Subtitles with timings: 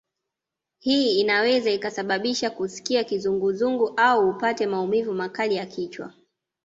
[0.79, 6.13] Hii inaweza ikasababisha kusikia kizunguzungu au upate maumivu makali ya kichwa